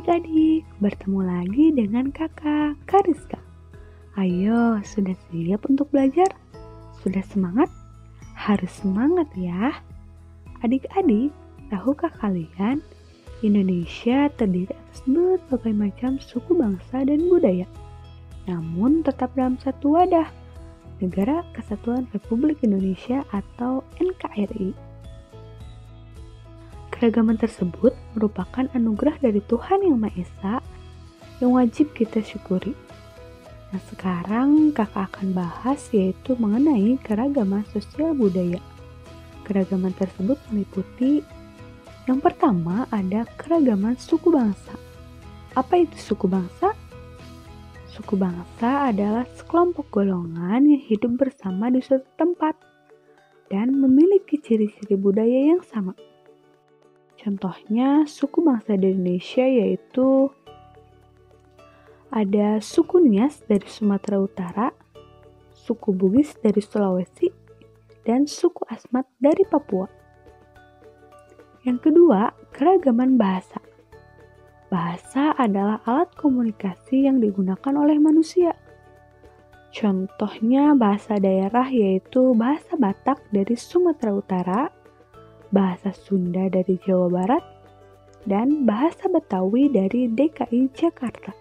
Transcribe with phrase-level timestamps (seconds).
[0.00, 3.36] adik-adik, bertemu lagi dengan kakak Kariska.
[4.16, 6.24] Ayo, sudah siap untuk belajar?
[7.04, 7.68] Sudah semangat?
[8.32, 9.76] Harus semangat ya.
[10.64, 11.28] Adik-adik,
[11.68, 12.80] tahukah kalian
[13.44, 17.68] Indonesia terdiri atas berbagai macam suku bangsa dan budaya.
[18.48, 20.32] Namun tetap dalam satu wadah,
[21.04, 24.72] Negara Kesatuan Republik Indonesia atau NKRI.
[27.00, 30.54] Keragaman tersebut merupakan anugerah dari Tuhan Yang Maha Esa
[31.40, 32.76] yang wajib kita syukuri.
[33.72, 38.60] Nah sekarang kakak akan bahas yaitu mengenai keragaman sosial budaya.
[39.48, 41.24] Keragaman tersebut meliputi
[42.04, 44.76] yang pertama ada keragaman suku bangsa.
[45.56, 46.76] Apa itu suku bangsa?
[47.96, 52.60] Suku bangsa adalah sekelompok golongan yang hidup bersama di suatu tempat
[53.48, 55.96] dan memiliki ciri-ciri budaya yang sama.
[57.20, 60.32] Contohnya suku bangsa di Indonesia yaitu
[62.08, 64.66] ada suku Nias dari Sumatera Utara,
[65.52, 67.28] suku Bugis dari Sulawesi,
[68.08, 69.84] dan suku Asmat dari Papua.
[71.62, 73.60] Yang kedua, keragaman bahasa.
[74.72, 78.56] Bahasa adalah alat komunikasi yang digunakan oleh manusia.
[79.70, 84.60] Contohnya bahasa daerah yaitu bahasa Batak dari Sumatera Utara,
[85.50, 87.44] bahasa Sunda dari Jawa Barat,
[88.24, 91.32] dan bahasa Betawi dari DKI Jakarta.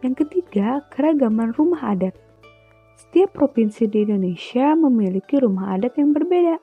[0.00, 2.16] Yang ketiga, keragaman rumah adat.
[2.96, 6.56] Setiap provinsi di Indonesia memiliki rumah adat yang berbeda.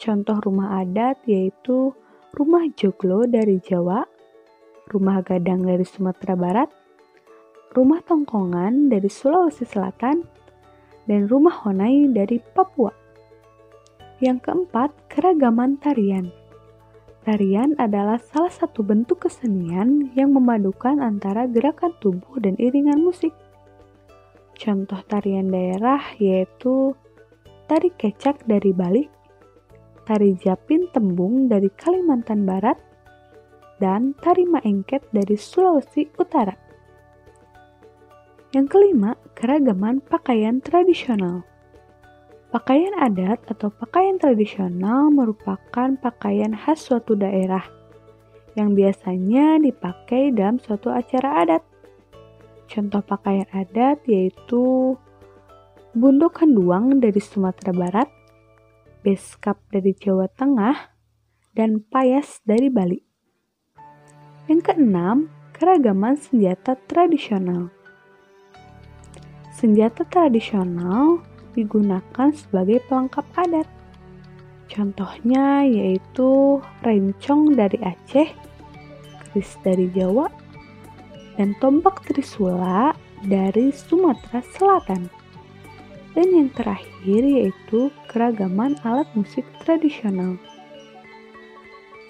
[0.00, 1.94] Contoh rumah adat yaitu
[2.34, 4.06] rumah joglo dari Jawa,
[4.90, 6.70] rumah gadang dari Sumatera Barat,
[7.74, 10.22] rumah tongkongan dari Sulawesi Selatan,
[11.06, 12.99] dan rumah honai dari Papua.
[14.20, 16.28] Yang keempat, keragaman tarian.
[17.24, 23.32] Tarian adalah salah satu bentuk kesenian yang memadukan antara gerakan tubuh dan iringan musik.
[24.60, 26.92] Contoh tarian daerah yaitu
[27.64, 29.08] tari kecak dari Bali,
[30.04, 32.76] tari japin tembung dari Kalimantan Barat,
[33.80, 36.52] dan tari maengket dari Sulawesi Utara.
[38.52, 41.49] Yang kelima, keragaman pakaian tradisional.
[42.50, 47.62] Pakaian adat atau pakaian tradisional merupakan pakaian khas suatu daerah
[48.58, 51.62] yang biasanya dipakai dalam suatu acara adat.
[52.66, 54.94] Contoh pakaian adat yaitu
[55.94, 58.10] bundok handuang dari Sumatera Barat,
[59.06, 60.90] beskap dari Jawa Tengah,
[61.54, 62.98] dan payas dari Bali.
[64.50, 67.70] Yang keenam, keragaman senjata tradisional.
[69.54, 71.22] Senjata tradisional
[71.54, 73.68] digunakan sebagai pelengkap adat.
[74.70, 78.30] Contohnya yaitu rencong dari Aceh,
[79.30, 80.30] keris dari Jawa,
[81.34, 82.94] dan tombak trisula
[83.26, 85.10] dari Sumatera Selatan.
[86.14, 90.38] Dan yang terakhir yaitu keragaman alat musik tradisional.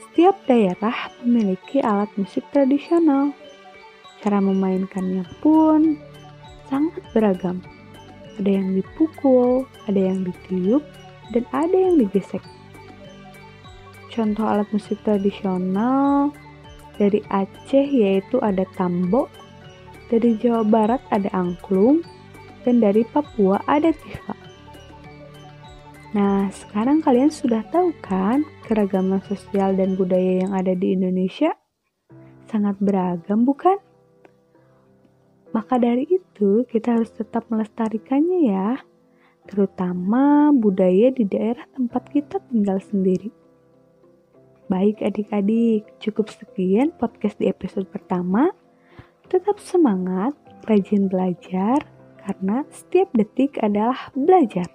[0.09, 3.33] Setiap daerah memiliki alat musik tradisional.
[4.21, 5.97] Cara memainkannya pun
[6.69, 7.65] sangat beragam
[8.41, 10.81] ada yang dipukul, ada yang ditiup,
[11.37, 12.41] dan ada yang digesek.
[14.11, 16.35] Contoh alat musik tradisional
[16.97, 19.29] dari Aceh yaitu ada tambo,
[20.11, 22.03] dari Jawa Barat ada angklung,
[22.65, 24.35] dan dari Papua ada tifa.
[26.11, 31.55] Nah, sekarang kalian sudah tahu kan keragaman sosial dan budaya yang ada di Indonesia?
[32.51, 33.79] Sangat beragam, bukan?
[35.51, 38.71] Maka dari itu, kita harus tetap melestarikannya ya,
[39.51, 43.35] terutama budaya di daerah tempat kita tinggal sendiri.
[44.71, 48.55] Baik adik-adik, cukup sekian podcast di episode pertama.
[49.27, 50.39] Tetap semangat,
[50.71, 51.83] rajin belajar,
[52.23, 54.71] karena setiap detik adalah belajar.